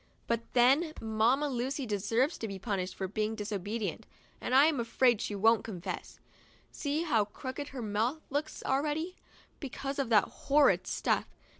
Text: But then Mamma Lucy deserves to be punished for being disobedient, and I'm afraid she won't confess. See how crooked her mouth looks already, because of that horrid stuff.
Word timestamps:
But 0.25 0.41
then 0.53 0.93
Mamma 0.99 1.47
Lucy 1.47 1.85
deserves 1.85 2.39
to 2.39 2.47
be 2.47 2.57
punished 2.57 2.95
for 2.95 3.07
being 3.07 3.35
disobedient, 3.35 4.07
and 4.41 4.55
I'm 4.55 4.79
afraid 4.79 5.21
she 5.21 5.35
won't 5.35 5.63
confess. 5.63 6.19
See 6.71 7.03
how 7.03 7.25
crooked 7.25 7.67
her 7.67 7.83
mouth 7.83 8.23
looks 8.31 8.63
already, 8.65 9.15
because 9.59 9.99
of 9.99 10.09
that 10.09 10.23
horrid 10.23 10.87
stuff. 10.87 11.27